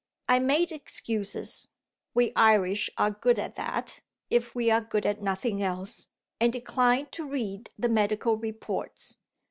[0.27, 1.67] I made excuses
[2.15, 6.07] (we Irish are good at that, if we are good at nothing else),
[6.39, 9.17] and declined to read the medical reports.